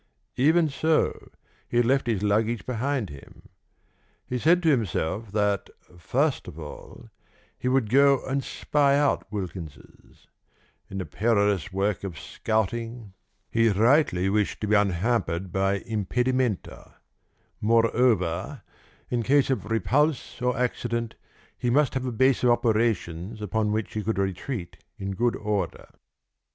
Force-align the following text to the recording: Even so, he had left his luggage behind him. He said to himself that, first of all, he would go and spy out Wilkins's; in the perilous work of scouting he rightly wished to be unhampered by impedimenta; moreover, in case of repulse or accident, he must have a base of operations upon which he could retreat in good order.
Even 0.37 0.67
so, 0.67 1.29
he 1.69 1.77
had 1.77 1.85
left 1.85 2.07
his 2.07 2.23
luggage 2.23 2.65
behind 2.65 3.11
him. 3.11 3.49
He 4.25 4.39
said 4.39 4.63
to 4.63 4.69
himself 4.69 5.31
that, 5.31 5.69
first 5.95 6.47
of 6.47 6.57
all, 6.57 7.11
he 7.55 7.67
would 7.67 7.87
go 7.91 8.25
and 8.25 8.43
spy 8.43 8.97
out 8.97 9.31
Wilkins's; 9.31 10.27
in 10.89 10.97
the 10.97 11.05
perilous 11.05 11.71
work 11.71 12.03
of 12.03 12.17
scouting 12.17 13.13
he 13.51 13.69
rightly 13.69 14.27
wished 14.27 14.59
to 14.61 14.67
be 14.67 14.75
unhampered 14.75 15.51
by 15.51 15.81
impedimenta; 15.81 16.95
moreover, 17.61 18.63
in 19.11 19.21
case 19.21 19.51
of 19.51 19.69
repulse 19.69 20.41
or 20.41 20.57
accident, 20.57 21.13
he 21.55 21.69
must 21.69 21.93
have 21.93 22.07
a 22.07 22.11
base 22.11 22.43
of 22.43 22.49
operations 22.49 23.39
upon 23.39 23.71
which 23.71 23.93
he 23.93 24.01
could 24.03 24.17
retreat 24.17 24.77
in 24.97 25.11
good 25.11 25.35
order. 25.35 25.89